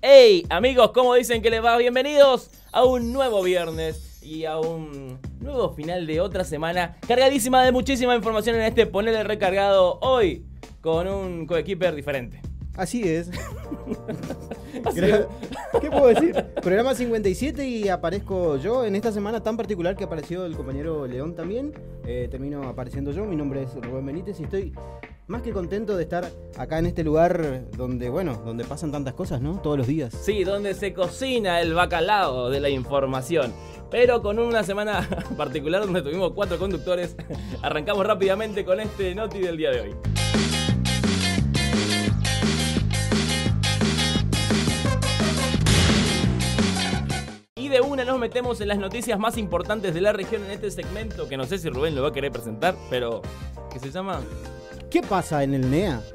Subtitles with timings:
[0.00, 1.76] Hey amigos, ¿cómo dicen que les va?
[1.76, 7.72] Bienvenidos a un nuevo viernes y a un nuevo final de otra semana cargadísima de
[7.72, 10.46] muchísima información en este Ponerle Recargado hoy
[10.82, 12.40] con un coequiper diferente.
[12.78, 13.28] Así es.
[14.84, 15.00] Así
[15.80, 16.44] ¿Qué puedo decir?
[16.62, 21.34] Programa 57 y aparezco yo en esta semana tan particular que apareció el compañero León
[21.34, 21.74] también.
[22.06, 23.24] Eh, termino apareciendo yo.
[23.24, 24.72] Mi nombre es Rubén Benítez y estoy
[25.26, 29.40] más que contento de estar acá en este lugar donde, bueno, donde pasan tantas cosas,
[29.40, 29.60] ¿no?
[29.60, 30.14] Todos los días.
[30.14, 33.52] Sí, donde se cocina el bacalao de la información.
[33.90, 37.16] Pero con una semana particular donde tuvimos cuatro conductores,
[37.62, 39.96] arrancamos rápidamente con este noti del día de hoy.
[47.78, 51.28] De una nos metemos en las noticias más importantes de la región en este segmento,
[51.28, 53.22] que no sé si Rubén lo va a querer presentar, pero
[53.72, 54.20] que se llama
[54.90, 56.02] ¿Qué pasa en el NEA?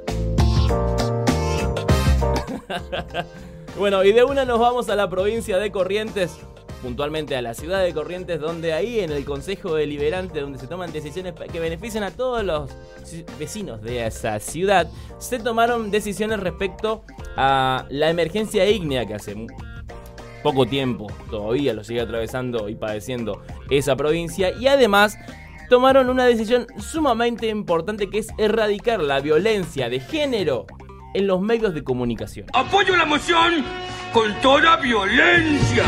[3.77, 6.37] Bueno, y de una nos vamos a la provincia de Corrientes,
[6.83, 10.91] puntualmente a la ciudad de Corrientes, donde ahí en el Consejo Deliberante, donde se toman
[10.93, 12.69] decisiones que benefician a todos los
[13.03, 14.87] ci- vecinos de esa ciudad,
[15.17, 17.03] se tomaron decisiones respecto
[17.35, 19.33] a la emergencia ígnea que hace
[20.43, 25.17] poco tiempo todavía lo sigue atravesando y padeciendo esa provincia y además
[25.69, 30.67] tomaron una decisión sumamente importante que es erradicar la violencia de género
[31.13, 32.47] en los medios de comunicación.
[32.53, 33.63] Apoyo la moción
[34.11, 35.83] con toda violencia.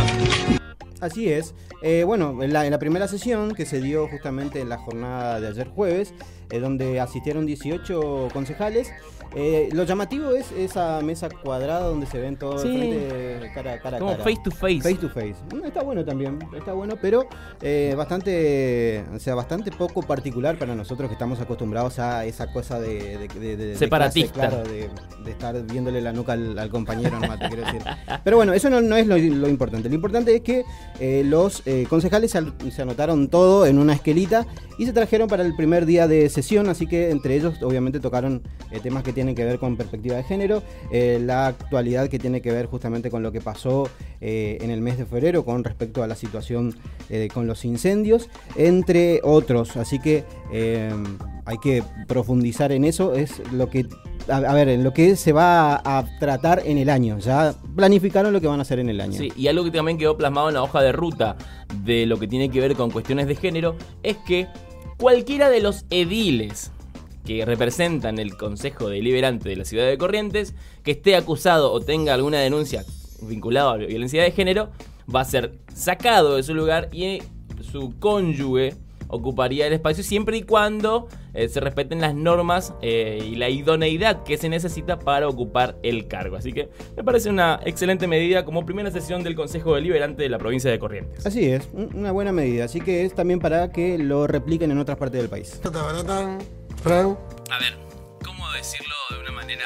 [1.02, 1.53] Así es.
[1.81, 5.39] Eh, bueno, en la, en la primera sesión que se dio justamente en la jornada
[5.39, 6.14] de ayer jueves,
[6.50, 8.92] eh, donde asistieron 18 concejales,
[9.36, 12.69] eh, lo llamativo es esa mesa cuadrada donde se ven todos Sí.
[12.69, 14.23] frente, cara, cara Como cara.
[14.23, 14.81] face to face.
[14.81, 15.36] Face to face.
[15.53, 17.27] Mm, Está bueno también, está bueno, pero
[17.61, 22.80] eh, bastante, o sea, bastante poco particular para nosotros que estamos acostumbrados a esa cosa
[22.80, 24.31] de, de- Separatista.
[24.33, 24.89] clase, claro, de,
[25.23, 27.81] de estar viéndole la nuca al, al compañero, nomás te quiero decir.
[28.23, 29.89] Pero bueno, eso no, no es lo, lo importante.
[29.89, 30.64] Lo importante es que
[30.99, 34.45] eh, los eh, concejales se, se anotaron todo en una esquelita
[34.77, 38.43] y se trajeron para el primer día de sesión, así que entre ellos obviamente tocaron
[38.83, 42.52] temas que tienen que ver con perspectiva de género, eh, la actualidad que tiene que
[42.52, 43.89] ver justamente con lo que pasó
[44.21, 46.75] eh, en el mes de febrero con respecto a la situación
[47.09, 49.77] eh, con los incendios, entre otros.
[49.77, 50.23] Así que
[51.45, 53.87] hay que profundizar en eso, es lo que...
[54.27, 57.19] A, ver, lo que se va a, a tratar en el año.
[57.19, 59.14] Ya planificaron lo que van a hacer en el año.
[59.14, 61.37] Sí, y algo que también quedó plasmado en la hoja de ruta
[61.83, 64.47] de lo que tiene que ver con cuestiones de género es que
[64.97, 66.71] cualquiera de los ediles
[67.25, 70.53] que representan el Consejo Deliberante de la Ciudad de Corrientes
[70.83, 72.83] que esté acusado o tenga alguna denuncia
[73.21, 74.69] vinculada a la violencia de género
[75.13, 77.19] va a ser sacado de su lugar y
[77.71, 78.73] su cónyuge
[79.08, 84.23] ocuparía el espacio siempre y cuando eh, se respeten las normas eh, y la idoneidad
[84.23, 86.37] que se necesita para ocupar el cargo.
[86.37, 90.39] Así que me parece una excelente medida como primera sesión del Consejo Deliberante de la
[90.39, 91.25] provincia de Corrientes.
[91.25, 92.65] Así es, un- una buena medida.
[92.65, 95.59] Así que es también para que lo repliquen en otras partes del país.
[96.89, 97.75] A ver,
[98.23, 99.65] ¿cómo decirlo de una manera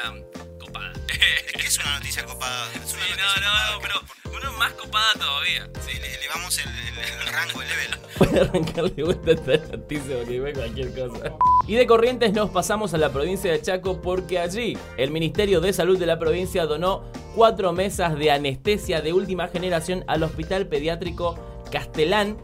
[0.58, 0.90] copada?
[1.06, 2.66] ¿Qué es una noticia copada?
[2.72, 3.94] Es una Sí, noticia no, no, copada.
[3.94, 5.68] no, pero una más copada todavía.
[5.86, 7.98] Sí, le elevamos el, el- el rango, el level.
[8.16, 11.36] Puede arrancarle vuelta a esta noticia porque ve cualquier cosa.
[11.68, 15.74] Y de Corrientes nos pasamos a la provincia de Chaco porque allí el Ministerio de
[15.74, 17.04] Salud de la provincia donó
[17.34, 21.38] cuatro mesas de anestesia de última generación al Hospital Pediátrico
[21.70, 22.38] Castelán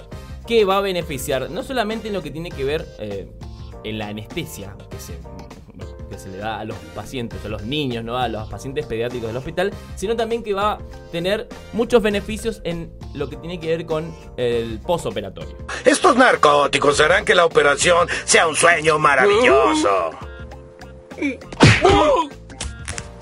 [0.46, 3.26] que va a beneficiar no solamente en lo que tiene que ver eh,
[3.84, 5.18] en la anestesia que se,
[6.10, 8.18] que se le da a los pacientes, a los niños, ¿no?
[8.18, 10.78] a los pacientes pediátricos del hospital, sino también que va a
[11.12, 15.56] tener muchos beneficios en lo que tiene que ver con el posoperatorio.
[15.84, 20.10] Estos narcóticos harán que la operación sea un sueño maravilloso.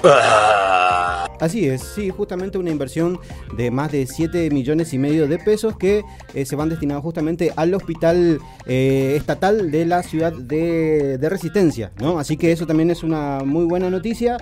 [0.04, 1.26] Ah.
[1.40, 3.18] Así es, sí, justamente una inversión
[3.56, 7.52] de más de 7 millones y medio de pesos que eh, se van destinados justamente
[7.56, 12.18] al hospital eh, estatal de la ciudad de, Resistencia, ¿no?
[12.18, 14.36] Así que eso también es una muy buena noticia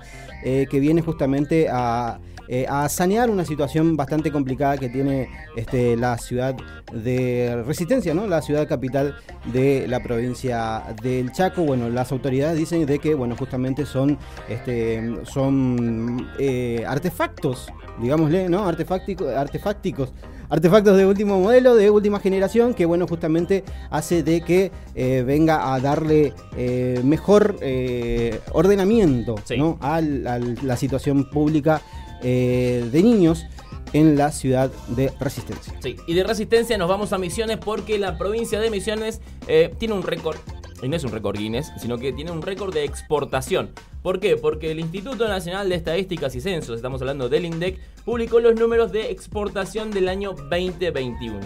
[0.45, 2.19] eh, que viene justamente a,
[2.55, 6.55] eh, a sanear una situación bastante complicada que tiene este, la ciudad
[6.93, 8.27] de Resistencia, ¿no?
[8.27, 9.15] La ciudad capital
[9.55, 11.63] de la provincia del Chaco.
[11.63, 14.19] Bueno, las autoridades dicen de que, bueno, justamente son,
[14.51, 17.69] este, son eh, artefactos,
[18.03, 18.69] digámosle, ¿no?
[18.71, 20.13] Artefáctico- artefácticos.
[20.51, 25.73] Artefactos de último modelo, de última generación, que bueno, justamente hace de que eh, venga
[25.73, 29.57] a darle eh, mejor eh, ordenamiento Sí.
[29.57, 29.79] ¿no?
[29.81, 31.81] a la situación pública
[32.23, 33.47] eh, de niños
[33.93, 35.75] en la ciudad de Resistencia.
[35.81, 39.95] Sí, y de Resistencia nos vamos a Misiones porque la provincia de Misiones eh, tiene
[39.95, 40.37] un récord,
[40.83, 43.71] y no es un récord Guinness, sino que tiene un récord de exportación.
[44.03, 44.37] ¿Por qué?
[44.37, 48.91] Porque el Instituto Nacional de Estadísticas y Censos, estamos hablando del INDEC, publicó los números
[48.93, 51.39] de exportación del año 2021.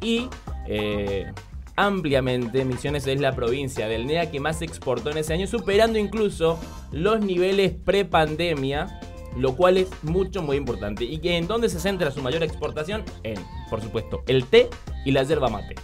[0.00, 0.28] Y
[0.66, 1.30] eh,
[1.76, 6.58] ampliamente Misiones es la provincia del NEA que más exportó en ese año, superando incluso
[6.90, 9.00] los niveles pre-pandemia,
[9.36, 11.04] lo cual es mucho, muy importante.
[11.04, 13.02] ¿Y en dónde se centra su mayor exportación?
[13.22, 13.36] En,
[13.70, 14.68] por supuesto, el té
[15.04, 15.74] y la yerba mate.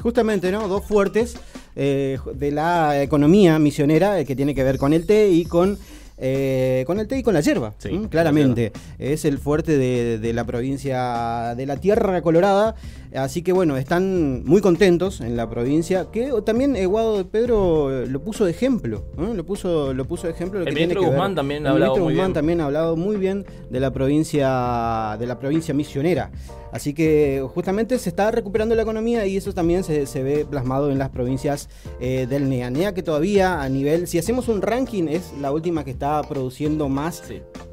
[0.00, 0.68] Justamente, ¿no?
[0.68, 1.36] Dos fuertes
[1.76, 5.78] eh, de la economía misionera eh, que tiene que ver con el té y con,
[6.20, 7.74] eh, con el té y con la hierba.
[8.10, 8.72] Claramente.
[8.98, 12.74] Es el fuerte de, de la provincia de la Tierra Colorada.
[13.14, 16.06] Así que bueno, están muy contentos en la provincia.
[16.12, 19.04] Que también eh, Guado de Pedro lo puso de ejemplo.
[19.16, 20.60] Lo puso, lo puso de ejemplo.
[20.60, 22.34] lo El que tiene ministro ver- Guzmán también ha el hablado ministro muy Guzmán bien.
[22.34, 26.30] también ha hablado muy bien de la provincia de la provincia misionera.
[26.72, 30.90] Así que justamente se está recuperando la economía y eso también se, se ve plasmado
[30.90, 31.68] en las provincias
[32.00, 32.70] eh, del NEA.
[32.70, 36.88] NEA que todavía a nivel, si hacemos un ranking, es la última que está produciendo
[36.88, 37.22] más.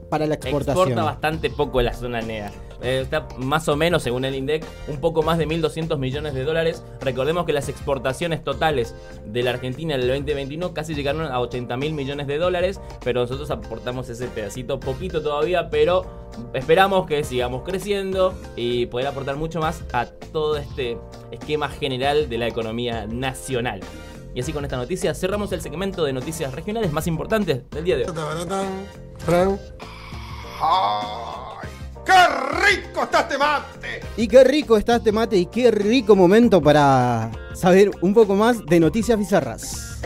[0.09, 0.89] Para la exportación.
[0.89, 2.51] Exporta bastante poco la zona NEA.
[2.81, 6.43] Eh, está más o menos, según el INDEC, un poco más de 1.200 millones de
[6.43, 6.83] dólares.
[7.01, 8.93] Recordemos que las exportaciones totales
[9.25, 13.21] de la Argentina en el 2021 casi llegaron a 80 mil millones de dólares, pero
[13.21, 16.05] nosotros aportamos ese pedacito, poquito todavía, pero
[16.53, 20.97] esperamos que sigamos creciendo y poder aportar mucho más a todo este
[21.31, 23.81] esquema general de la economía nacional.
[24.35, 27.97] Y así con esta noticia cerramos el segmento de noticias regionales más importantes del día
[27.97, 28.09] de hoy.
[30.59, 31.69] ¡Ay!
[32.05, 32.13] ¡Qué
[32.65, 34.01] rico está este mate!
[34.15, 38.65] Y qué rico está este mate y qué rico momento para saber un poco más
[38.65, 40.01] de noticias bizarras.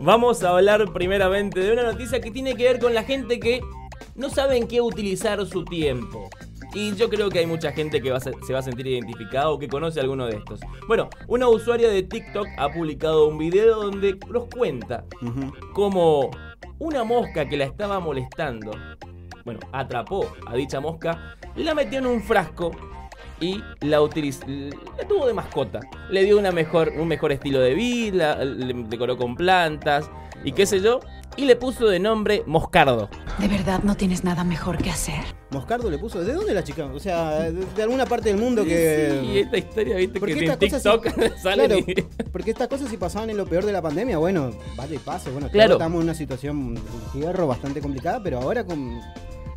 [0.00, 3.60] Vamos a hablar primeramente de una noticia que tiene que ver con la gente que
[4.14, 6.28] no sabe en qué utilizar su tiempo.
[6.74, 9.48] Y yo creo que hay mucha gente que va a se va a sentir identificada
[9.48, 10.60] o que conoce alguno de estos.
[10.86, 15.04] Bueno, una usuaria de TikTok ha publicado un video donde nos cuenta
[15.72, 16.30] cómo
[16.78, 18.72] una mosca que la estaba molestando,
[19.44, 22.72] bueno, atrapó a dicha mosca, la metió en un frasco
[23.40, 25.80] y la utilizó, la tuvo de mascota.
[26.10, 30.10] Le dio una mejor, un mejor estilo de vida, le decoró con plantas
[30.44, 31.00] y qué sé yo,
[31.36, 33.08] y le puso de nombre Moscardo.
[33.38, 35.22] ¿De verdad no tienes nada mejor que hacer?
[35.50, 36.20] Moscardo le puso.
[36.22, 36.86] ¿De dónde la chica?
[36.86, 39.20] O sea, de, de alguna parte del mundo que.
[39.22, 41.94] Sí, esta historia, viste, Porque que en estas cosas TikTok claro, y...
[42.32, 45.30] porque estas cosas si pasaban en lo peor de la pandemia, bueno, vaya y pase.
[45.30, 45.52] Bueno, Claro.
[45.68, 45.72] claro.
[45.74, 49.00] estamos en una situación de encierro bastante complicada, pero ahora con.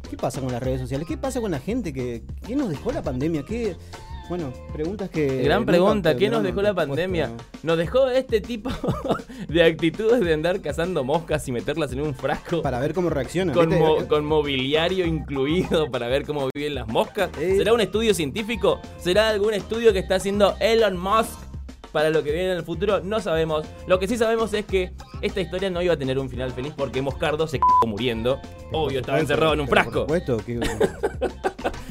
[0.09, 1.07] ¿Qué pasa con las redes sociales?
[1.07, 1.93] ¿Qué pasa con la gente?
[1.93, 3.43] ¿Qué, qué nos dejó la pandemia?
[3.43, 3.75] ¿Qué,
[4.29, 5.41] bueno, preguntas que.
[5.43, 7.27] Gran pregunta, ¿qué nos dejó la pandemia?
[7.27, 7.35] ¿no?
[7.63, 8.69] Nos dejó este tipo
[9.49, 12.61] de actitudes de andar cazando moscas y meterlas en un frasco.
[12.61, 13.55] Para ver cómo reaccionan.
[13.55, 17.29] con, con mobiliario incluido para ver cómo viven las moscas.
[17.39, 17.55] Eh.
[17.57, 18.79] ¿Será un estudio científico?
[18.99, 21.39] ¿Será algún estudio que está haciendo Elon Musk
[21.91, 23.01] para lo que viene en el futuro?
[23.01, 23.65] No sabemos.
[23.87, 24.91] Lo que sí sabemos es que
[25.21, 28.39] esta historia no iba a tener un final feliz porque Moscardo se quedó muriendo.
[28.71, 30.05] Obvio, estaba encerrado en un frasco.
[30.05, 30.37] Por supuesto.
[30.45, 30.59] que-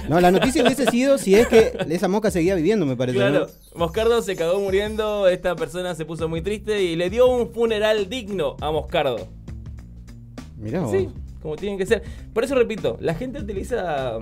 [0.08, 3.18] No, la noticia hubiese sido si es que esa mosca seguía viviendo, me parece.
[3.18, 3.78] Claro, ¿no?
[3.78, 8.08] Moscardo se cagó muriendo, esta persona se puso muy triste y le dio un funeral
[8.08, 9.28] digno a Moscardo.
[10.56, 10.90] Mirá vos.
[10.90, 11.08] Sí,
[11.42, 12.02] como tienen que ser.
[12.32, 14.18] Por eso repito, la gente utiliza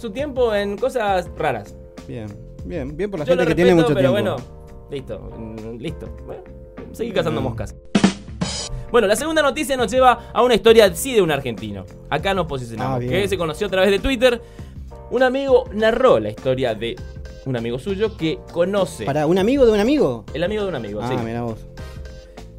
[0.00, 1.74] su tiempo en cosas raras.
[2.06, 2.26] Bien,
[2.64, 4.12] bien, bien por la Yo gente lo que respeto, tiene mucho pero tiempo.
[4.12, 4.36] bueno,
[4.90, 6.16] listo, mm, listo.
[6.26, 6.42] Bueno,
[6.92, 7.44] seguí cazando Mm.
[7.44, 7.74] moscas.
[8.90, 11.84] Bueno, la segunda noticia nos lleva a una historia sí de un argentino.
[12.08, 14.40] Acá nos posicionamos, Ah, que se conoció a través de Twitter.
[15.10, 16.96] Un amigo narró la historia de
[17.44, 19.04] un amigo suyo que conoce.
[19.04, 20.24] ¿Para un amigo de un amigo?
[20.34, 21.16] El amigo de un amigo, Ah, sí.
[21.24, 21.58] mirá vos.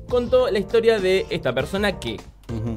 [0.08, 2.18] Contó la historia de esta persona que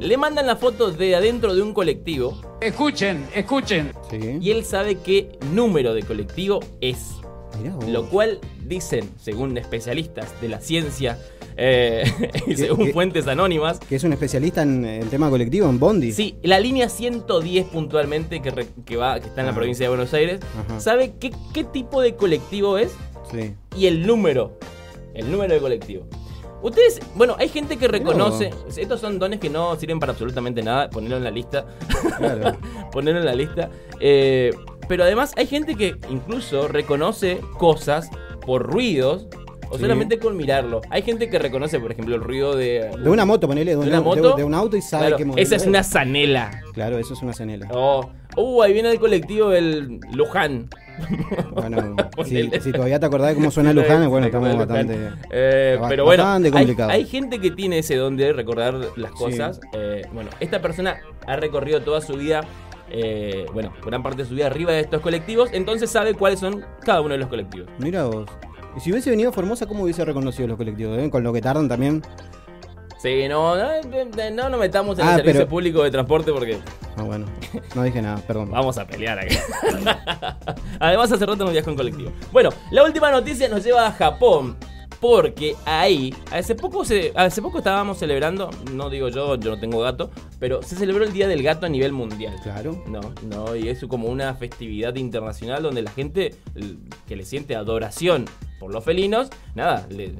[0.01, 3.93] le mandan la foto de adentro de un colectivo Escuchen, escuchen.
[4.11, 4.39] Sí.
[4.39, 7.13] y él sabe qué número de colectivo es.
[7.59, 7.89] Mirá vos.
[7.89, 11.19] Lo cual dicen, según especialistas de la ciencia
[11.57, 12.05] eh,
[12.47, 16.13] y ¿Qué- según fuentes anónimas, Que es un especialista en, en tema colectivo, en Bondi.
[16.13, 19.57] sí, la línea 110 puntualmente que, re- que va, que está en la Ah.
[19.57, 20.81] provincia de Buenos Aires, Ajá.
[20.81, 22.93] sabe qué, qué tipo de colectivo es
[23.31, 23.55] Sí.
[23.77, 24.59] y el número.
[25.15, 26.05] El número de colectivo.
[26.63, 30.89] Ustedes, bueno, hay gente que reconoce, estos son dones que no sirven para absolutamente nada,
[30.91, 31.67] ponerlo en la lista.
[32.19, 32.57] Claro.
[32.93, 33.69] ponerlo en la lista.
[34.01, 34.53] Eh,
[34.89, 38.11] pero además hay gente que incluso reconoce cosas
[38.47, 39.27] por ruidos
[39.73, 39.83] o Sí.
[39.83, 40.83] solamente con mirarlo.
[40.91, 42.91] Hay gente que reconoce, por ejemplo, el ruido de...
[43.03, 44.37] De una moto, ponele, de, un- ¿De una moto?
[44.37, 46.51] de un auto y sabe Claro, qué modelo esa es una zanela.
[46.75, 47.69] Claro, eso es una cenela.
[47.73, 50.69] Oh, uh, ahí viene el colectivo del Luján.
[51.55, 54.95] Bueno, si, todavía te acordás de cómo suena Luján, bueno, estamos bastante.
[55.31, 56.91] Eh, pero bueno, bastante hay, complicado.
[56.91, 59.17] hay gente que tiene ese don de recordar las Sí.
[59.19, 59.61] cosas.
[59.73, 62.43] Eh, bueno, esta persona ha recorrido toda su vida,
[62.91, 66.63] eh, bueno, gran parte de su vida arriba de estos colectivos, entonces sabe cuáles son
[66.85, 67.69] cada uno de los colectivos.
[67.79, 68.27] Mira vos.
[68.77, 70.99] Y si hubiese venido a Formosa, ¿cómo hubiese reconocido los colectivos?
[70.99, 71.11] eh?
[71.11, 72.03] Con lo que tardan también.
[72.99, 76.33] Sí, no, no, no, no nos metamos en Ah, el servicio pero- público de transporte
[76.33, 76.59] porque
[76.97, 77.27] Ah, bueno,
[77.75, 78.51] no dije nada, perdón.
[78.51, 80.37] vamos a pelear acá.
[80.79, 82.13] Además, hace rato no viajo en colectivo.
[82.31, 84.57] Bueno, la última noticia nos lleva a Japón.
[85.03, 89.81] Porque ahí, hace poco, se, hace poco estábamos celebrando, no digo yo, yo no tengo
[89.81, 92.37] gato, pero se celebró el Día del Gato a nivel mundial.
[92.43, 92.85] Claro.
[92.87, 96.37] No, no, y es como una festividad internacional donde la gente
[97.09, 98.27] que le siente adoración
[98.61, 100.17] por los felinos, nada, le, le-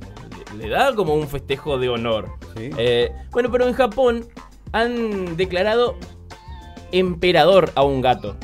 [0.59, 2.31] le da como un festejo de honor.
[2.57, 2.71] Sí.
[2.77, 4.27] Eh, bueno, pero en Japón
[4.73, 5.97] han declarado
[6.91, 8.37] emperador a un gato.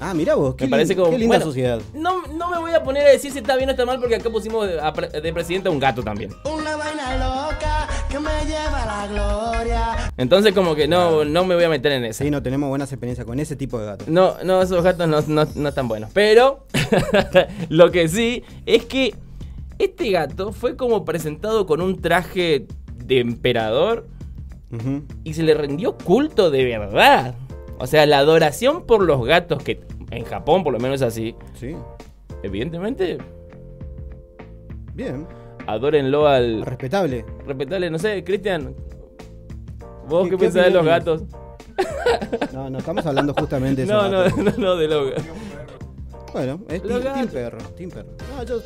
[0.00, 1.10] Ah, mira vos, qué, Me parece como.
[1.10, 1.80] qué linda bueno, sociedad.
[1.94, 4.14] No, no me voy a poner a decir si está bien o está mal porque
[4.16, 6.30] acá pusimos de, a pre- de presidente a un gato también.
[6.44, 10.12] Una vaina loca que me lleva a la gloria.
[10.16, 12.24] Entonces, como que no, no me voy a meter en eso.
[12.24, 14.08] Sí, no tenemos buenas experiencias con ese tipo de gatos.
[14.08, 16.10] No, no, esos gatos no, no- no están buenos.
[16.14, 16.66] Pero
[17.68, 19.14] lo que sí es que
[19.78, 22.66] este gato fue como presentado con un traje
[23.04, 24.06] de emperador
[25.24, 27.34] y se le rindió culto de verdad.
[27.80, 31.34] O sea, la adoración por los gatos, que en Japón por lo menos es así,
[31.54, 31.74] Sí,
[32.42, 33.18] evidentemente,
[34.94, 35.26] bien.
[35.66, 36.62] adórenlo al...
[36.64, 37.24] Respetable.
[37.46, 38.74] Respetable, no sé, Cristian,
[40.08, 41.22] ¿vos ¿Qué- qué, pensás de los gatos?
[42.52, 44.58] No, no, estamos hablando justamente de No, esos no, gatos.
[44.58, 45.24] no, no, de los gatos.
[46.32, 48.08] Bueno, es Los team, team perro, team perro.
[48.36, 48.60] No, yo...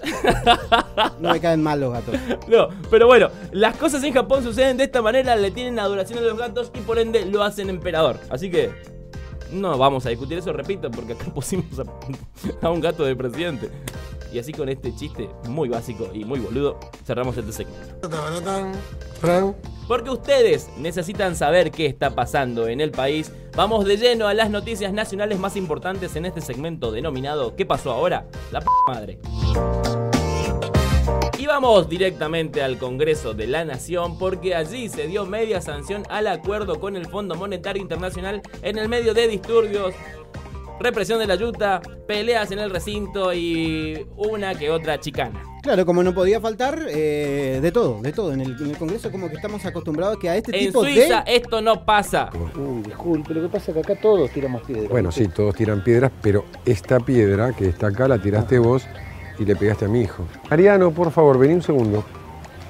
[1.21, 2.15] no me caen mal los gatos.
[2.49, 6.23] No, pero bueno, las cosas en Japón suceden de esta manera, le tienen adoración a
[6.23, 8.19] los gatos y por ende lo hacen emperador.
[8.29, 8.71] Así que
[9.55, 11.81] no vamos a discutir eso, repito, porque acá pusimos
[12.63, 13.71] a, un gato de presidente.
[14.33, 18.09] Y así con este chiste muy básico y muy boludo, cerramos este segmento.
[19.87, 23.31] Porque ustedes necesitan saber qué está pasando en el país.
[23.55, 27.93] Vamos de lleno a las noticias nacionales más importantes en este segmento denominado ¿Qué pasó
[27.93, 28.27] ahora?
[28.51, 29.21] La p madre.
[31.37, 36.29] Y vamos directamente al Congreso de la Nación porque allí se dio media sanción al
[36.29, 39.95] acuerdo con el Fondo Monetario Internacional en el medio de disturbios,
[40.79, 45.43] represión de la yuta, peleas en el recinto y una que otra chicana.
[45.63, 48.33] Claro, como no podía faltar, eh, de todo, de todo.
[48.33, 50.85] En el, en el Congreso como que estamos acostumbrados a que a este En tipo
[50.85, 51.37] Suiza de...
[51.37, 52.31] esto no pasa.
[52.55, 54.89] Uy, disculpe, lo que pasa es que acá todos tiramos piedras.
[54.89, 58.87] Bueno, sí, todos tiran piedras, pero esta piedra que está acá la tiraste vos
[59.39, 60.25] y le pegaste a mi hijo.
[60.51, 62.05] Mariano, por favor, vení un segundo.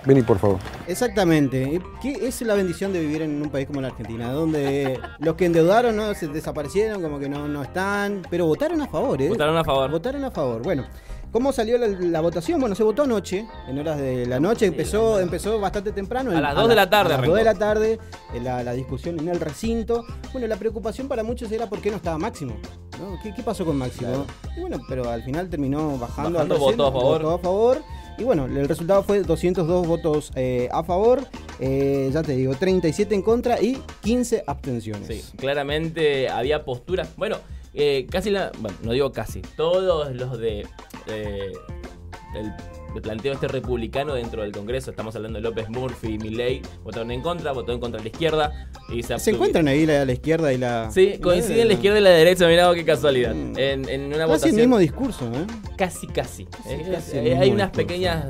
[0.07, 0.59] Vení, por favor.
[0.87, 1.81] Exactamente.
[2.03, 4.31] ¿Qué es la bendición de vivir en un país como la Argentina?
[4.33, 8.87] Donde los que endeudaron no se desaparecieron, como que no, no están, pero votaron a
[8.87, 9.31] favor, ¿eh?
[9.31, 9.91] Votaron a favor.
[9.91, 10.63] Votaron a favor.
[10.63, 10.85] Bueno,
[11.33, 12.61] ¿cómo salió la, la votación?
[12.61, 14.67] Bueno, se votó anoche, en horas de la noche.
[14.67, 16.33] Empezó, empezó bastante temprano.
[16.37, 17.31] A las dos de la tarde A las arrancó.
[17.31, 17.99] 2 de la tarde,
[18.35, 20.05] eh, la, la discusión en el recinto.
[20.33, 22.57] Bueno, la preocupación para muchos era por qué no estaba Máximo.
[22.99, 23.19] ¿No?
[23.23, 24.27] ¿Qué, qué pasó con Máximo?
[24.57, 26.39] Y bueno, pero al final terminó bajando.
[26.41, 27.23] al Bajando, recinto, votó a favor.
[27.23, 27.83] votó a favor.
[28.17, 31.27] Y bueno, el resultado fue 202 votos eh, a favor,
[31.59, 35.09] eh, ya te digo, 37 en contra y 15 abstenciones.
[35.09, 37.09] Sí, claramente había posturas.
[37.17, 37.39] Bueno,
[37.75, 38.53] eh, casi la.
[38.61, 39.43] Bueno, no digo casi.
[39.57, 40.67] Todos los de.
[41.09, 42.53] el,
[42.95, 47.11] el planteo este republicano dentro del Congreso, estamos hablando de López Murphy y Milley, votaron
[47.11, 50.53] en contra, votó en contra la izquierda y se Se encuentran ahí la, la izquierda
[50.53, 50.91] y la...
[50.93, 53.35] Sí, coinciden la izquierda y la derecha, mirá qué casualidad.
[53.35, 53.59] Mm.
[53.59, 54.51] En, en una Casi votación.
[54.55, 55.47] el mismo discurso, ¿eh?
[55.77, 56.43] Casi, casi.
[56.67, 57.73] Eh, eh, hay unas discurso.
[57.73, 58.27] pequeñas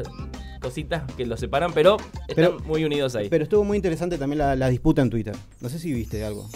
[0.61, 3.29] cositas que los separan, pero están Pero- muy unidos ahí.
[3.29, 5.35] Pero estuvo muy interesante también la, la disputa en Twitter.
[5.61, 6.49] No sé si viste algo.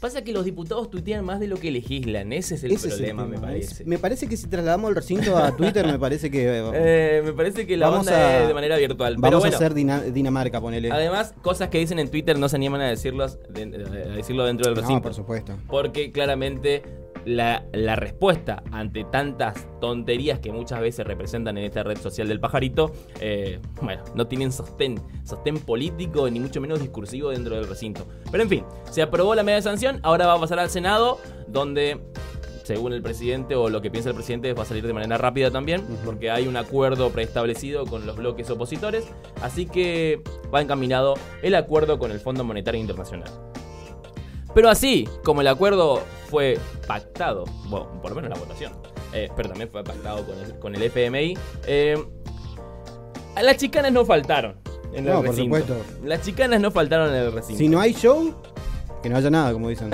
[0.00, 2.94] Pasa que los diputados tuitean más de lo que legislan, ese es el Ese es
[2.94, 3.84] el problema, me parece.
[3.86, 6.46] Me parece que si trasladamos el recinto a Twitter, me parece que...
[6.74, 9.14] Eh, me parece que la Vamos onda a- es de manera virtual.
[9.16, 10.90] Vamos pero bueno, a hacer Dina- Dinamarca, ponele.
[10.92, 14.66] además, cosas que dicen en Twitter no se animan a, decirlos, de- a decirlo dentro
[14.66, 15.02] del no, recinto.
[15.02, 15.56] por supuesto.
[15.66, 16.82] Porque claramente
[17.26, 22.40] la, la respuesta ante tantas tonterías que muchas veces representan en esta red social del
[22.40, 28.06] pajarito, eh, bueno, no tienen sostén, sostén político ni mucho menos discursivo dentro del recinto.
[28.30, 31.18] Pero en fin, se aprobó la media sanción, ahora va a pasar al Senado,
[31.48, 32.00] donde
[32.62, 35.50] según el presidente o lo que piensa el presidente va a salir de manera rápida
[35.50, 39.04] también, porque hay un acuerdo preestablecido con los bloques opositores,
[39.42, 40.20] así que
[40.52, 43.30] va encaminado el acuerdo con el Fondo Monetario Internacional.
[44.56, 48.72] Pero así como el acuerdo fue pactado, bueno, por lo menos la votación,
[49.12, 51.36] eh, pero también fue pactado con el, con el FMI,
[51.66, 52.02] eh,
[53.34, 54.56] a las chicanas no faltaron
[54.94, 55.58] en el No, por recinto.
[55.58, 55.76] supuesto.
[56.02, 57.58] Las chicanas no faltaron en el recinto.
[57.58, 58.34] Si no hay show,
[59.02, 59.90] que no haya nada, como dicen.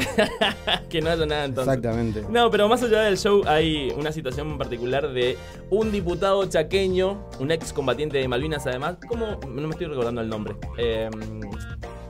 [0.88, 1.74] que no haya nada entonces.
[1.74, 2.24] Exactamente.
[2.30, 5.36] No, pero más allá del show hay una situación en particular de
[5.70, 10.28] un diputado chaqueño, un ex combatiente de Malvinas además, como no me estoy recordando el
[10.28, 10.54] nombre.
[10.78, 11.10] Eh,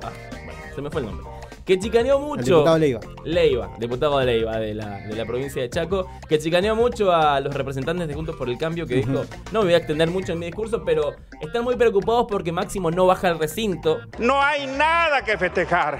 [0.03, 0.11] ah,
[0.45, 1.32] bueno, se me fue el nombre.
[1.64, 2.40] Que chicaneó mucho.
[2.40, 3.00] El diputado Leiva.
[3.25, 7.40] Leiva, diputado de Leiva de la, de la provincia de Chaco, que chicaneó mucho a
[7.40, 10.33] los representantes de Juntos por el Cambio, que dijo, no me voy a extender mucho
[10.33, 14.00] en mi discurso, pero están muy preocupados porque Máximo no baja al recinto.
[14.19, 15.99] No hay nada que festejar.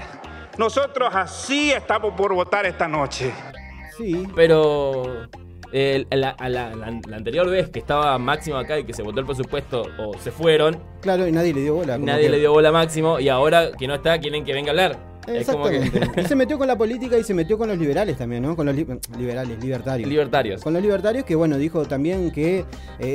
[0.57, 3.31] Nosotros así estamos por votar esta noche.
[3.97, 4.27] Sí.
[4.35, 5.27] Pero
[5.71, 9.01] eh, la, a la- la- la anterior vez que estaba Máximo acá y que se
[9.01, 11.97] votó el presupuesto o se fueron, Claro, y nadie le dio bola.
[11.97, 14.69] nadie que- le dio bola a Máximo y ahora que no está quieren que venga
[14.69, 15.12] a hablar.
[15.25, 16.01] Que- Exactamente.
[16.21, 18.55] Y se metió con la política y se metió con los liberales también, ¿no?
[18.55, 18.85] Con los li-
[19.17, 20.09] liberales, libertarios.
[20.09, 20.61] Libertarios.
[20.61, 22.65] Con los libertarios que, bueno, dijo también que eh,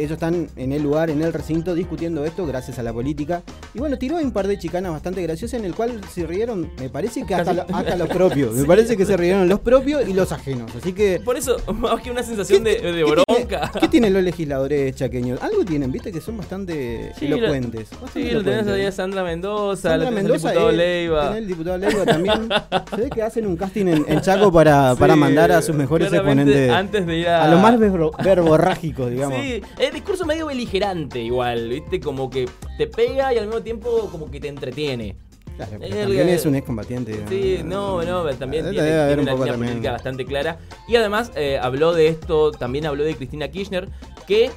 [0.00, 3.42] ellos están en el lugar, en el recinto, discutiendo esto gracias a la política.
[3.74, 6.88] Y bueno, tiró un par de chicanas bastante graciosas en el cual se rieron, me
[6.88, 8.54] parece que hasta, Casi- lo- hasta los propios.
[8.58, 10.70] Me parece que se rieron los propios y los ajenos.
[10.76, 11.20] Así que...
[11.24, 13.24] Por eso, más que una sensación de, de ¿Qué bronca.
[13.70, 15.40] tiene- ¿Qué tienen los legisladores chaqueños?
[15.42, 17.88] Algo tienen, viste, que son bastante Sí, lo- elocuentes.
[18.12, 21.22] Sí, lo tenés ahí a Sandra Mendoza, Sandra lo tenés Mendoza, al diputado él, Leiva.
[21.28, 22.48] tenés el diputado Leiva también.
[22.90, 26.12] Se ve que hacen un casting en, en Chaco para, para mandar a sus mejores
[26.12, 26.70] exponentes.
[26.70, 29.38] antes de ir a- a lo más verbo- verborrágico, digamos.
[29.40, 32.00] Sí, es discurso medio beligerante igual, ¿viste?
[32.00, 35.16] Como que te pega y al mismo tiempo como que te entretiene.
[35.56, 37.24] Claro, El- también es un excombatiente.
[37.28, 39.70] Sí, no, no, también Debe tiene, haber tiene un una línea también.
[39.72, 40.58] política bastante clara.
[40.86, 43.88] Y además eh, habló de esto, también habló de Cristina Kirchner,
[44.26, 44.52] que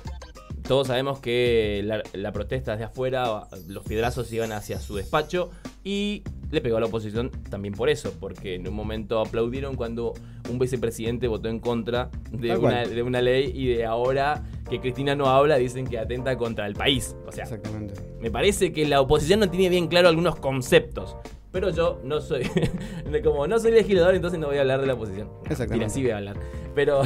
[0.68, 5.50] todos sabemos que la, la protesta de afuera, los piedrazos iban hacia su despacho
[5.84, 10.14] y le pegó a la oposición también por eso, porque en un momento aplaudieron cuando
[10.50, 15.16] un vicepresidente votó en contra de una, de una ley y de ahora que Cristina
[15.16, 17.16] no habla dicen que atenta contra el país.
[17.26, 17.94] O sea, Exactamente.
[18.20, 21.16] me parece que la oposición no tiene bien claro algunos conceptos.
[21.52, 22.50] Pero yo no soy.
[23.24, 25.30] como no soy legislador, entonces no voy a hablar de la oposición.
[25.50, 25.76] Exactamente.
[25.76, 26.38] Mira, sí voy a hablar.
[26.74, 27.02] Pero.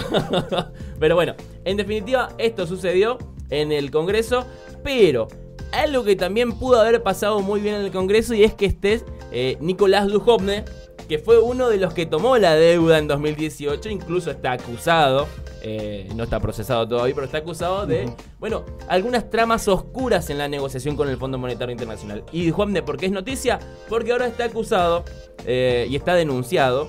[1.00, 3.18] pero bueno, en definitiva, esto sucedió
[3.50, 4.46] en el Congreso.
[4.84, 5.28] Pero.
[5.72, 9.02] Algo que también pudo haber pasado muy bien en el Congreso y es que esté
[9.32, 10.64] eh, Nicolás Dujovne,
[11.08, 15.28] que fue uno de los que tomó la deuda en 2018, incluso está acusado,
[15.62, 20.48] eh, no está procesado todavía, pero está acusado de, bueno, algunas tramas oscuras en la
[20.48, 22.24] negociación con el Fondo Monetario Internacional.
[22.32, 23.60] Y Dujovne, ¿por qué es noticia?
[23.90, 25.04] Porque ahora está acusado
[25.46, 26.88] eh, y está denunciado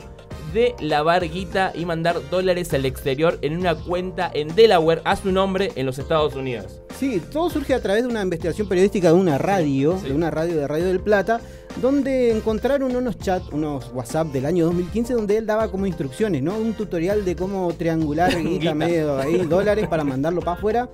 [0.53, 5.33] de lavar guita y mandar dólares al exterior en una cuenta en Delaware a su
[5.33, 6.81] nombre en los Estados Unidos.
[6.99, 10.57] Sí, todo surge a través de una investigación periodística de una radio, de una radio
[10.57, 11.41] de Radio del Plata,
[11.83, 16.57] donde encontraron unos chats, unos WhatsApp del año 2015, donde él daba como instrucciones, ¿no?
[16.57, 18.75] Un tutorial de cómo triangular guita, Guita.
[18.75, 20.89] medio ahí, dólares para mandarlo para afuera.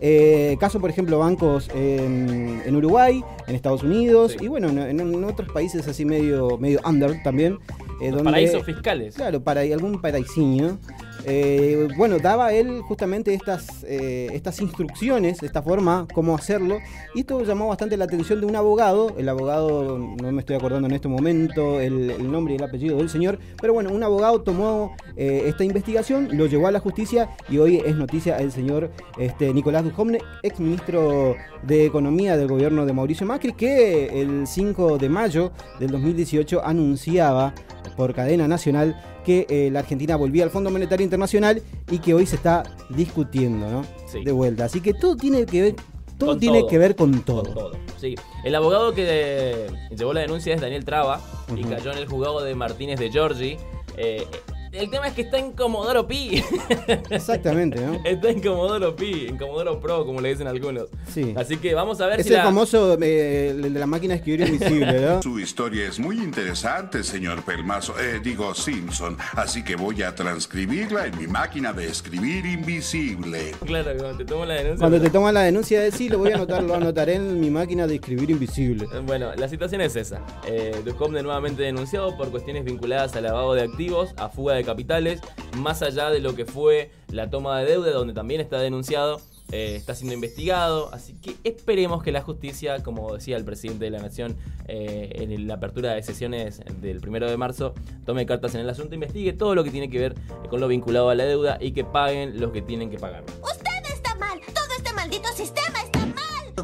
[0.00, 5.24] Eh, caso, por ejemplo, bancos en, en Uruguay, en Estados Unidos y bueno, en, en
[5.24, 7.58] otros países así medio, medio under también.
[8.00, 9.14] eh, Los donde- paraísos fiscales.
[9.14, 10.78] Claro, para algún paraísiño.
[11.26, 16.78] Eh, bueno, daba él justamente estas, eh, estas instrucciones, esta forma, cómo hacerlo.
[17.14, 19.14] Y esto llamó bastante la atención de un abogado.
[19.16, 23.08] El abogado, no me estoy acordando en este momento el, nombre y el apellido del
[23.08, 23.38] señor.
[23.60, 27.82] Pero bueno, un abogado tomó eh, esta investigación, lo llevó a la justicia y hoy
[27.84, 33.26] es noticia el señor este, Nicolás Dujovne, ex ministro de Economía del gobierno de Mauricio
[33.26, 37.54] Macri, que el 5 de mayo del 2018 anunciaba
[37.96, 42.26] por cadena nacional que eh, la Argentina volvía al Fondo Monetario Internacional y que hoy
[42.26, 43.84] se está discutiendo, ¿no?
[44.06, 44.22] Sí.
[44.22, 44.66] De vuelta.
[44.66, 45.74] Así que todo tiene que ver,
[46.18, 46.68] todo Con tiene todo.
[46.68, 47.42] que ver con todo.
[47.44, 47.72] Con todo.
[47.98, 48.14] Sí.
[48.44, 51.20] El abogado que eh, llevó la denuncia es Daniel Traba
[51.56, 53.56] y cayó en el juzgado de Martínez de Giorgi.
[53.96, 54.26] Eh,
[54.74, 56.42] el tema es que está en Comodoro Pi.
[57.10, 58.00] Exactamente, ¿no?
[58.04, 60.86] está en Comodoro Pi, en Comodoro Pro, como le dicen algunos.
[61.12, 61.34] Sí.
[61.36, 64.14] Así que vamos a ver Es si el la- famoso eh, el de la máquina
[64.14, 65.22] de escribir invisible, ¿no?
[65.22, 71.06] Su historia es muy interesante, señor Pelmazo, eh, digo Simpson, así que voy a transcribirla
[71.06, 73.52] en mi máquina de escribir invisible.
[73.64, 74.78] Claro, cuando te tomo la denuncia.
[74.78, 77.50] Cuando te toman la denuncia de sí, lo voy a anotar, lo anotaré en mi
[77.50, 78.86] máquina de escribir invisible.
[79.06, 80.20] Bueno, la situación es esa.
[80.46, 85.20] Eh, Ducomne nuevamente denunciado por cuestiones vinculadas al lavado de activos, a fuga de capitales,
[85.56, 89.20] más allá de lo que fue la toma de deuda, donde también está denunciado,
[89.52, 90.90] eh, está siendo investigado.
[90.92, 95.46] Así que esperemos que la justicia, como decía el presidente de la Nación eh, en
[95.46, 97.74] la apertura de sesiones del primero de marzo,
[98.04, 100.14] tome cartas en el asunto, investigue todo lo que tiene que ver
[100.50, 103.24] con lo vinculado a la deuda y que paguen los que tienen que pagar.
[103.42, 104.40] Usted está mal.
[104.52, 106.54] Todo este maldito sistema está mal.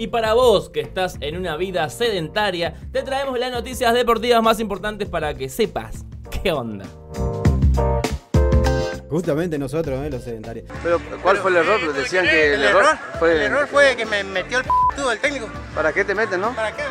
[0.00, 4.58] Y para vos que estás en una vida sedentaria, te traemos las noticias deportivas más
[4.58, 6.06] importantes para que sepas
[6.42, 6.86] qué onda.
[9.10, 10.08] Justamente nosotros, ¿eh?
[10.08, 10.64] los sedentarios.
[10.82, 11.92] Pero, ¿cuál fue el error?
[11.92, 12.86] Decían que el, error,
[13.18, 13.32] fue...
[13.32, 14.70] El error fue que me metió el p***
[15.12, 15.50] el técnico.
[15.74, 16.54] ¿Para qué te meten, no?
[16.54, 16.82] ¿Para qué?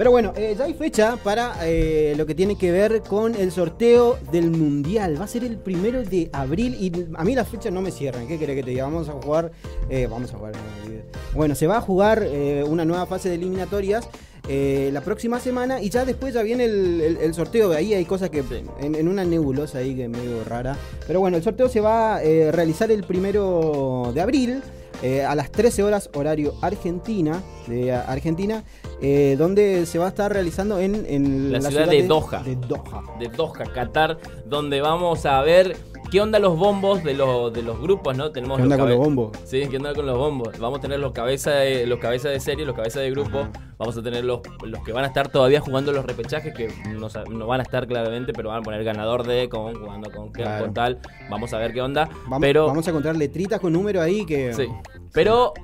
[0.00, 3.52] Pero bueno, eh, ya hay fecha para eh, lo que tiene que ver con el
[3.52, 5.20] sorteo del Mundial.
[5.20, 8.26] Va a ser el primero de abril y a mí las fechas no me cierran.
[8.26, 8.84] ¿Qué querés que te diga?
[8.84, 9.52] Vamos a jugar.
[9.90, 10.54] eh, vamos a jugar.
[10.86, 11.04] olvides.
[11.34, 14.08] Bueno, se va a jugar eh, una nueva fase de eliminatorias.
[14.48, 17.72] eh, la próxima semana y ya después ya viene el, sorteo.
[17.72, 18.42] Ahí hay cosas que
[18.80, 20.76] en, una nebulosa ahí que medio rara.
[21.06, 24.62] Pero bueno, el sorteo se va a eh, realizar el primero de abril.
[25.02, 28.64] eh, a las 13 horas horario Argentina, de Argentina,
[29.02, 32.42] eh, donde se va a estar realizando en, en La, ciudad, de, Doha.
[32.42, 33.02] de Doha.
[33.18, 35.76] De Doha, Qatar, donde vamos a ver
[36.10, 38.30] qué onda los bombos de los, de los grupos, ¿no?
[38.32, 39.38] Tenemos ¿Qué onda con cabe- los bombos?
[39.44, 40.58] Sí, qué onda con los bombos.
[40.58, 43.46] Vamos a tener los cabezas de, los cabezas de serie, los cabezas de grupo.
[43.78, 47.08] Vamos a tener los, los que van a estar todavía jugando los repechajes, que no,
[47.30, 50.42] no van a estar claramente, pero van a poner ganador de, con, jugando con, qué,
[50.42, 50.64] Claro.
[50.64, 50.98] con tal.
[51.30, 52.08] Vamos a ver qué onda.
[52.24, 54.52] Vamos, pero vamos a encontrar letritas con número ahí que.
[54.52, 54.66] Sí.
[55.12, 55.54] Pero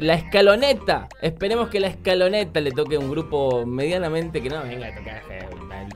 [0.00, 4.94] la escaloneta, esperemos que la escaloneta le toque un grupo medianamente que no venga a
[4.94, 5.46] tocar eh,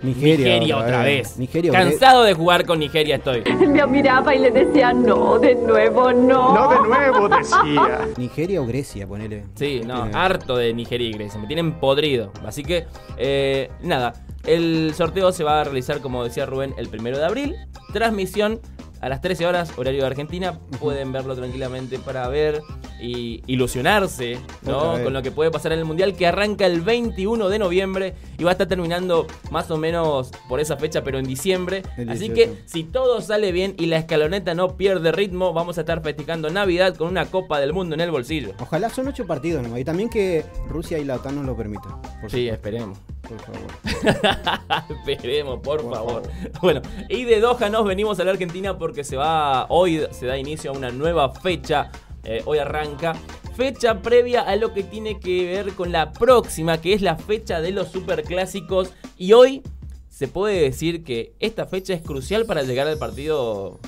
[0.03, 1.29] Nigeria otra, otra vez.
[1.29, 1.39] vez.
[1.39, 3.43] Nigeria, Cansado de jugar con Nigeria estoy.
[3.67, 6.55] Me miraba y le decía, no, de nuevo, no.
[6.55, 8.09] No, de nuevo, decía.
[8.17, 9.45] Nigeria o Grecia, ponele.
[9.55, 11.41] Sí, no, Tiene- harto de Nigeria y Grecia.
[11.41, 12.33] Me tienen podrido.
[12.47, 12.87] Así que,
[13.19, 14.15] eh, nada.
[14.47, 17.57] El sorteo se va a realizar, como decía Rubén, el primero de abril.
[17.93, 18.61] Transmisión
[19.01, 20.59] a las 13 horas, horario de Argentina.
[20.79, 22.61] Pueden verlo tranquilamente para ver
[23.01, 25.03] y ilusionarse ¿no?
[25.03, 28.45] con lo que puede pasar en el Mundial, que arranca el 21 de noviembre y
[28.45, 31.83] va a estar terminando más o menos por esa fecha, pero en diciembre.
[31.97, 32.35] El Así 18.
[32.35, 36.51] que, si todo sale bien y la escaloneta no pierde ritmo, vamos a estar festejando
[36.51, 38.53] Navidad con una Copa del Mundo en el bolsillo.
[38.61, 39.81] Ojalá son ocho partidos nomás.
[39.81, 41.93] Y también que Rusia y la OTAN nos lo permitan.
[42.21, 42.55] por Sí, supuesto.
[42.55, 42.99] esperemos.
[43.29, 44.91] Por favor.
[45.07, 46.23] Esperemos, por, favor.
[46.61, 49.67] Bueno, y de Doha nos venimos a la Argentina porque se va.
[49.69, 51.93] Hoy se da inicio a una nueva fecha.
[52.25, 53.15] eh, hoy arranca.
[53.57, 57.61] Fecha previa a lo que tiene que ver con la próxima, que es la fecha
[57.61, 58.93] de los superclásicos.
[59.17, 59.63] Y hoy
[60.09, 63.79] se puede decir que esta fecha es crucial para llegar al partido.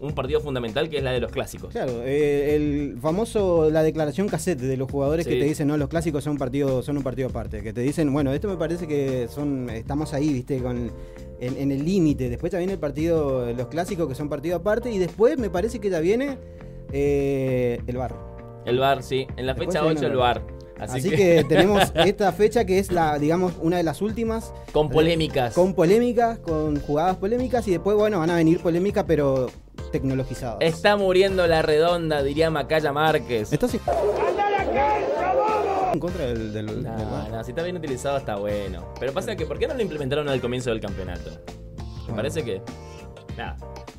[0.00, 1.70] Un partido fundamental que es la de los clásicos.
[1.70, 5.88] Claro, eh, el famoso, la declaración cassette de los jugadores que te dicen, no, los
[5.88, 7.62] clásicos son un partido, son un partido aparte.
[7.62, 10.90] Que te dicen, bueno, esto me parece que son, estamos ahí, viste, con
[11.40, 12.28] en, en el límite.
[12.28, 14.90] Después viene el partido, los clásicos que son partido aparte.
[14.90, 16.38] Y después me parece que ya viene
[16.92, 18.14] eh, el bar.
[18.64, 19.26] El bar, sí.
[19.36, 20.42] En la Después fecha se viene 8 el bar.
[20.78, 21.44] Así, que...
[21.48, 24.52] tenemos esta fecha que es la, digamos, una de las últimas.
[24.72, 25.54] Con polémicas.
[25.54, 27.66] Con polémicas, con jugadas polémicas.
[27.68, 29.50] Y después, bueno, van a venir polémicas, pero
[29.94, 30.56] tecnologizadas.
[30.60, 33.52] Está muriendo la redonda, diría Macaya Márquez.
[33.52, 33.80] Entonces.
[35.92, 37.30] En contra del, del, del No, VAR.
[37.30, 38.92] no, si está bien utilizado está bueno.
[38.98, 41.30] Pero pasa que, ¿por qué no lo implementaron al comienzo del campeonato?
[42.08, 42.60] Me parece que.
[43.36, 43.56] Nada.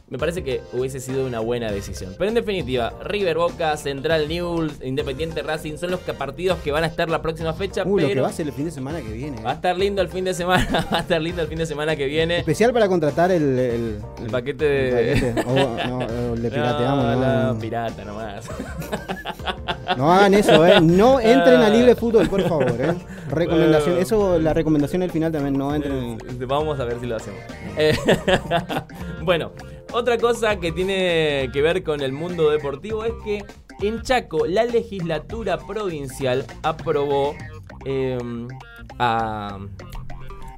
[0.07, 2.13] Me parece que hubiese sido una buena decisión.
[2.17, 6.87] Pero en definitiva, River Boca, Central News, Independiente Racing son los partidos que van a
[6.87, 7.81] estar la próxima fecha.
[7.83, 9.41] Uh, lo que pero va a ser el fin de semana que viene.
[9.41, 10.85] va a estar lindo el fin de semana.
[10.93, 12.37] Va a estar lindo el fin de semana que viene.
[12.37, 15.11] Especial para contratar el, el, El paquete de.
[15.13, 15.49] el paquete.
[15.49, 18.45] O- no, le pirateamos, No, no, no, pirata nomás.
[19.97, 20.79] No hagan eso, ¿eh?
[20.81, 22.93] No entren a Libre Fútbol, por favor, ¿eh?
[23.29, 23.97] Recomendación.
[23.97, 26.17] Eso, la recomendación al final también, no entren.
[26.39, 27.39] Eh, Vamos a ver si lo hacemos.
[27.77, 27.95] Eh,
[29.23, 29.51] bueno,
[29.91, 33.43] otra cosa que tiene que ver con el mundo deportivo es que
[33.81, 37.35] en Chaco la legislatura provincial aprobó
[37.85, 38.17] eh,
[38.99, 39.59] a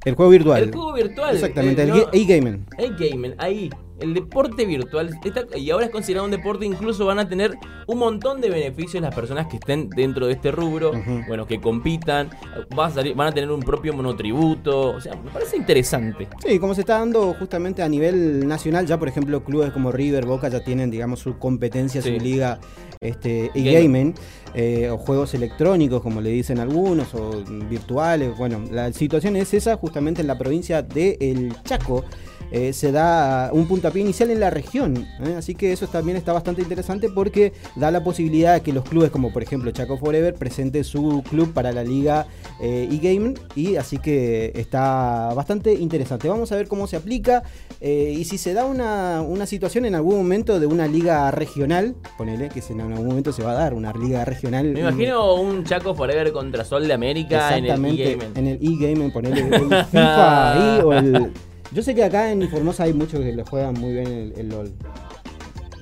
[0.05, 0.63] El juego virtual.
[0.63, 1.35] el juego virtual.
[1.35, 2.65] Exactamente, eh, el no- e-gaming.
[2.77, 3.69] el gaming, ahí.
[3.99, 7.57] El deporte virtual está- y ahora es considerado un deporte, incluso van a tener
[7.87, 10.91] un montón de beneficios las personas que estén dentro de este rubro,
[11.27, 12.29] bueno, que compitan,
[12.77, 16.27] va a salir- van a tener un propio monotributo, o sea, me parece interesante.
[16.45, 20.25] Sí, como se está dando justamente a nivel nacional, ya por ejemplo clubes como River,
[20.25, 22.15] Boca ya tienen, digamos, su competencia, Sí.
[22.17, 22.59] su liga
[22.99, 23.67] este, Gaming.
[23.67, 24.13] e-gaming,
[24.55, 28.35] eh, o juegos electrónicos, como le dicen algunos, o virtuales.
[28.37, 32.03] Bueno, la situación es esa, justamente en la provincia de El Chaco.
[32.51, 35.35] Eh, se da un puntapié inicial en la región, ¿eh?
[35.37, 39.11] así que eso también está bastante interesante porque da la posibilidad de que los clubes
[39.11, 42.27] como por ejemplo Chaco Forever presente su club para la liga
[42.61, 46.27] eh, e-gaming y así que está bastante interesante.
[46.29, 47.43] Vamos a ver cómo se aplica
[47.81, 51.95] eh, y si se da una, una situación en algún momento de una liga regional,
[52.17, 54.73] ponele que en algún momento se va a dar una liga regional.
[54.73, 58.31] Me imagino un Chaco Forever contra Sol de América en el e-gaming.
[58.35, 61.31] en el e-gaming, ponele el FIFA ahí o el...
[61.71, 64.49] Yo sé que acá en Formosa hay muchos que le juegan muy bien el, el
[64.49, 64.71] LOL.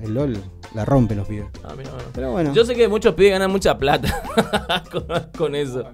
[0.00, 0.36] El LOL
[0.74, 1.46] la rompen los pibes.
[1.64, 2.08] Ah, mira, bueno.
[2.12, 2.52] Pero bueno.
[2.52, 4.22] Yo sé que muchos pibes ganan mucha plata
[4.92, 5.04] con,
[5.36, 5.84] con eso.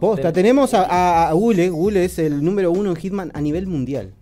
[0.00, 3.66] Posta, tenemos a, a, a Gule, Gule es el número uno en Hitman a nivel
[3.66, 4.12] mundial.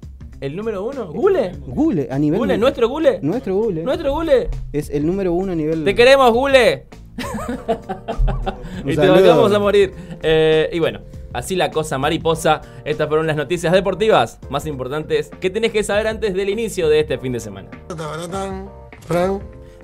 [0.41, 1.13] ¿El número uno?
[1.13, 1.53] ¿Gule?
[1.67, 2.59] Gule, a nivel ¿Gule?
[2.59, 3.19] ¿Nuestro Gule?
[3.23, 3.83] Nuestro Gule.
[3.83, 4.51] ¿Nuestro Gule?
[4.73, 5.85] Es el número uno a nivel.
[5.85, 6.87] ¡Te queremos, Gule!
[8.85, 9.93] Y te vamos a morir.
[10.23, 11.01] Eh, y bueno,
[11.35, 12.63] así la cosa mariposa.
[12.87, 17.01] Estas fueron las noticias deportivas más importantes que tenés que saber antes del inicio de
[17.01, 17.69] este fin de semana.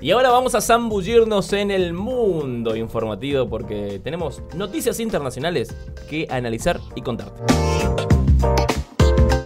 [0.01, 5.75] Y ahora vamos a zambullirnos en el mundo informativo porque tenemos noticias internacionales
[6.09, 7.43] que analizar y contarte.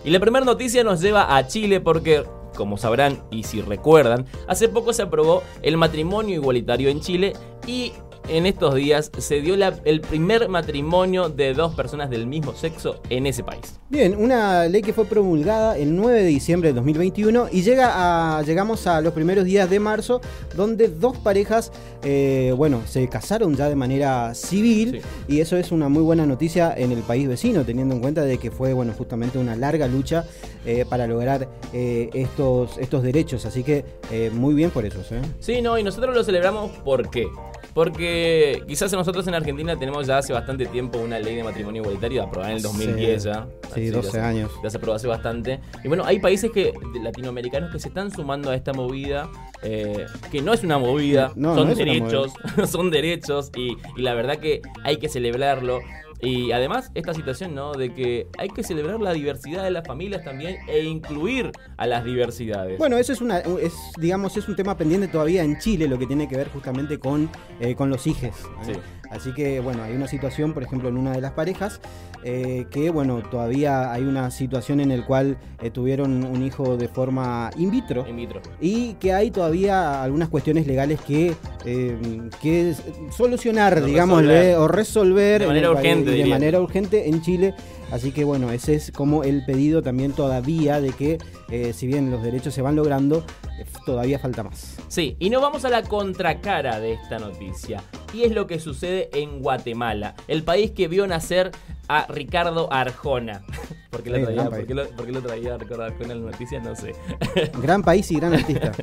[0.06, 2.24] Y la primera noticia nos lleva a Chile porque,
[2.56, 7.34] como sabrán y si recuerdan, hace poco se aprobó el matrimonio igualitario en Chile
[7.68, 7.92] y
[8.28, 13.28] en estos días se dio el primer matrimonio de dos personas del mismo sexo en
[13.28, 13.80] ese país.
[13.96, 17.92] Bien, una ley que fue promulgada el 9 de diciembre de 2021 y llega
[18.38, 20.20] a, llegamos a los primeros días de marzo
[20.54, 21.72] donde dos parejas,
[22.04, 26.74] eh, bueno, se casaron ya de manera civil y eso es una muy buena noticia
[26.76, 30.26] en el país vecino, teniendo en cuenta de que fue, bueno, justamente una larga lucha
[30.66, 35.00] eh, para lograr eh, estos, estos derechos, así que eh, muy bien por eso.
[35.12, 35.22] ¿eh?
[35.40, 37.28] Sí, no, y nosotros lo celebramos ¿por qué?
[37.74, 42.24] Porque quizás nosotros en Argentina tenemos ya hace bastante tiempo una ley de matrimonio igualitario
[42.24, 43.48] aprobada en el 2010 Sí, ya.
[43.74, 44.52] sí, Así, 12 ya se- años.
[44.64, 45.60] Ya se aprobó hace bastante.
[45.84, 49.30] Y bueno, hay países que latinoamericanos que se están sumando a esta movida,
[49.64, 52.34] eh, que no es una movida, No, son no derechos,
[52.70, 55.80] son derechos y, y la verdad que hay que celebrarlo.
[56.22, 57.74] Y además esta situación, ¿no?
[57.74, 62.06] De que hay que celebrar la diversidad de las familias también e incluir a las
[62.06, 62.80] diversidades.
[62.80, 66.08] Bueno, eso es una, es, digamos, es un tema pendiente todavía en Chile, lo que
[66.08, 68.34] tiene que ver justamente con, eh, con los hijes.
[68.34, 68.74] ¿eh?
[68.74, 68.74] Sí.
[69.12, 71.80] Así que, bueno, hay una situación, por ejemplo, en una de las parejas,
[72.24, 76.88] eh, que, bueno, todavía hay una situación en el cual eh, tuvieron un hijo de
[76.88, 78.06] forma in vitro.
[78.08, 78.42] In vitro.
[78.60, 82.74] Y que hay todavía algunas cuestiones legales que, eh, que
[83.16, 84.56] solucionar, O resolver.
[84.58, 86.36] o resolver De manera urgente, de diría.
[86.36, 87.54] manera urgente en Chile.
[87.92, 92.10] Así que bueno, ese es como el pedido también todavía de que eh, si bien
[92.10, 93.24] los derechos se van logrando,
[93.60, 94.76] eh, todavía falta más.
[94.88, 97.84] Sí, y nos vamos a la contracara de esta noticia.
[98.14, 101.52] Y es lo que sucede en Guatemala, el país que vio nacer
[101.88, 103.44] a Ricardo Arjona.
[103.90, 106.32] ¿Por qué lo traía, por qué lo, por qué lo traía Ricardo Arjona en la
[106.32, 106.60] noticia?
[106.60, 106.94] No sé.
[107.62, 108.72] Gran país y gran artista.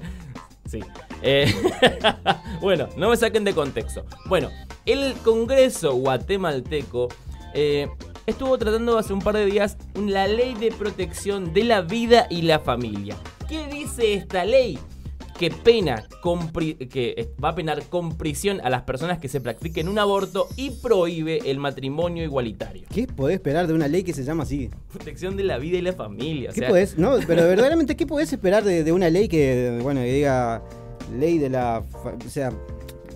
[0.64, 0.80] Sí.
[1.20, 1.52] Eh,
[2.62, 4.06] bueno, no me saquen de contexto.
[4.24, 4.48] Bueno,
[4.86, 7.08] el Congreso guatemalteco
[7.52, 7.90] eh,
[8.24, 12.42] estuvo tratando hace un par de días la ley de protección de la vida y
[12.42, 13.16] la familia.
[13.48, 14.78] ¿Qué dice esta ley?
[15.42, 19.88] Que pena con que va a penar con prisión a las personas que se practiquen
[19.88, 22.84] un aborto y prohíbe el matrimonio igualitario.
[22.94, 24.70] ¿Qué podés esperar de una ley que se llama así?
[24.92, 26.50] Protección de la vida y la familia.
[26.50, 26.96] o ¿Qué sea, podés?
[26.96, 30.62] No, pero verdaderamente, ¿qué podés esperar de, de una ley que, bueno, que diga
[31.18, 31.82] ley de la.
[32.24, 32.52] O sea,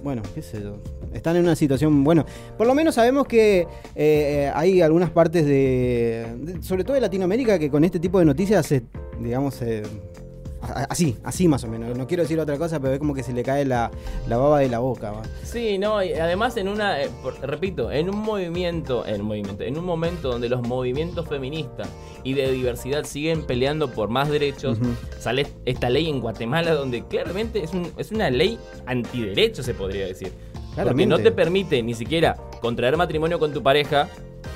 [0.03, 0.83] bueno, qué sé yo.
[1.15, 2.27] Están en una situación, bueno,
[2.59, 7.03] por lo menos sabemos que eh, eh, hay algunas partes de, de- sobre todo de
[7.03, 8.83] Latinoamérica, que con este tipo de noticias, se,
[9.21, 9.83] digamos, a-
[10.89, 11.97] así, así más o menos.
[11.97, 13.91] No quiero decir otra cosa, pero es como que se le cae la,
[14.29, 15.11] la baba de la boca.
[15.13, 15.23] ¿va?
[15.45, 19.63] Sí, no, y además en una, eh, por- repito, en un movimiento, en un movimiento,
[19.65, 21.89] en un momento donde los movimientos feministas
[22.25, 24.79] y de diversidad siguen peleando por más derechos,
[25.19, 30.07] sale esta ley en Guatemala donde claramente es, un- es una ley antiderecho, se podría
[30.07, 30.33] decir.
[30.53, 31.07] Porque Claramente.
[31.07, 34.09] no te permite ni siquiera contraer matrimonio con tu pareja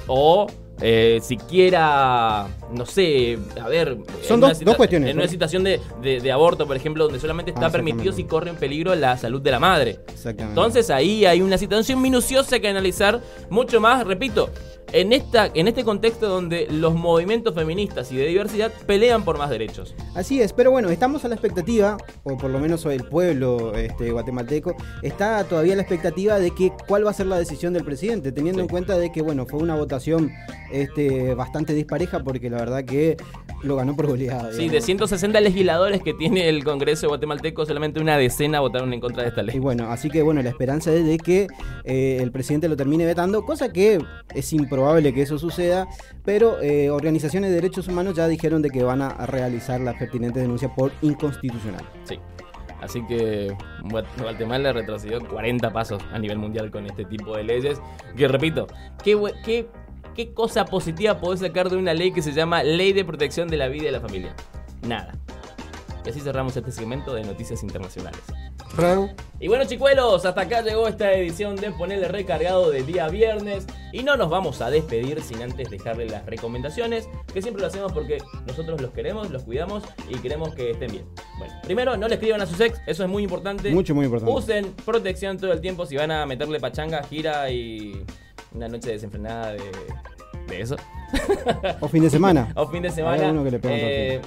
[0.06, 0.46] o
[0.82, 3.96] eh, siquiera, no sé, a ver...
[4.22, 7.50] Son dos- dos cuestiones, En una situación de, de- de aborto, por ejemplo, donde solamente
[7.50, 9.98] está Ah, permitido si corre en peligro la salud de la madre.
[10.12, 10.42] Exactamente.
[10.60, 14.50] Entonces ahí hay una situación minuciosa que analizar mucho más, repito,
[14.92, 19.48] en, esta, en este contexto donde los movimientos feministas y de diversidad pelean por más
[19.48, 19.94] derechos.
[20.16, 24.10] Así es, pero bueno, estamos a la expectativa, o por lo menos el pueblo este,
[24.10, 27.84] guatemalteco, está todavía a la expectativa de que cuál va a ser la decisión del
[27.84, 30.32] presidente, teniendo en cuenta de que bueno, fue una votación
[30.72, 33.16] este, bastante dispareja, porque la verdad que
[33.62, 34.52] lo ganó por goleada.
[34.52, 39.22] Sí, de 160 legisladores que tiene el Congreso guatemalteco, solamente una decena votaron en contra
[39.22, 39.58] de esta Y ley.
[39.58, 41.46] bueno, así que bueno, la esperanza es de que
[41.84, 43.98] eh, el presidente lo termine vetando, cosa que
[44.34, 45.86] es improbable que eso suceda,
[46.24, 50.40] pero eh, organizaciones de derechos humanos ya dijeron de que van a realizar las pertinentes
[50.42, 51.84] denuncias por inconstitucional.
[52.04, 52.18] Sí.
[52.80, 53.54] Así que
[53.90, 57.78] Guat- Guatemala retrocedió 40 pasos a nivel mundial con este tipo de leyes.
[58.16, 58.66] Que repito,
[59.04, 59.68] ¿qué, qué,
[60.14, 63.56] qué cosa positiva podés sacar de una ley que se llama Ley de Protección de
[63.56, 64.34] la Vida y la Familia?
[64.82, 65.12] Nada.
[66.04, 68.20] Y así cerramos este segmento de noticias internacionales.
[69.38, 73.66] Y bueno, chicuelos, hasta acá llegó esta edición de Ponerle Recargado del día viernes.
[73.92, 77.92] Y no nos vamos a despedir sin antes dejarle las recomendaciones, que siempre lo hacemos
[77.92, 81.04] porque nosotros los queremos, los cuidamos y queremos que estén bien.
[81.38, 83.70] Bueno, primero, no le escriban a sus ex, eso es muy importante.
[83.72, 84.32] Mucho, muy importante.
[84.32, 88.04] Usen protección todo el tiempo si van a meterle pachanga, gira y
[88.54, 89.60] una noche desenfrenada de,
[90.48, 90.76] de eso.
[91.80, 92.52] O fin de semana.
[92.56, 93.32] o fin de semana.
[93.44, 94.20] que le eh,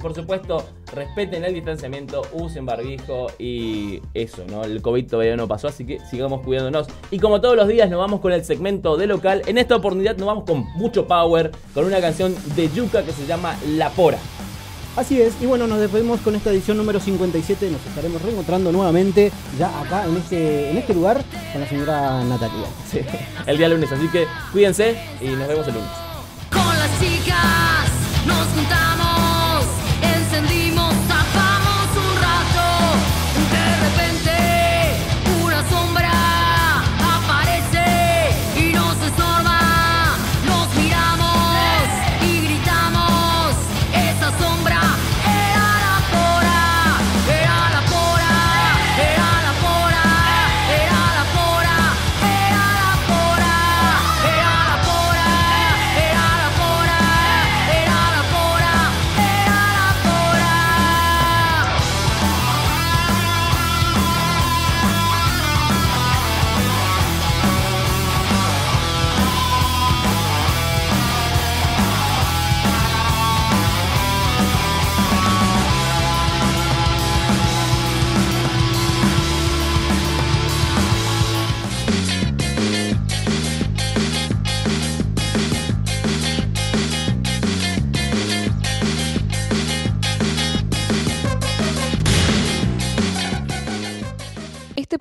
[0.00, 0.64] por supuesto,
[0.94, 4.64] respeten el distanciamiento, usen barbijo y eso, ¿no?
[4.64, 6.86] El COVID todavía no pasó, así que sigamos cuidándonos.
[7.10, 10.16] Y como todos los días nos vamos con el segmento de local, en esta oportunidad
[10.16, 14.18] nos vamos con mucho power, con una canción de Yuka que se llama La Pora.
[14.96, 17.70] Así es, y bueno, nos despedimos con esta edición número 57.
[17.70, 21.22] Nos estaremos reencontrando nuevamente ya acá en este, en este lugar
[21.52, 22.66] con la señora Natalia.
[22.90, 23.00] Sí,
[23.46, 25.90] el día lunes, así que cuídense y nos vemos el lunes.
[26.50, 27.88] Con las chicas
[28.26, 28.89] nos juntamos,